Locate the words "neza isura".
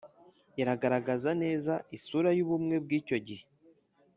1.43-2.29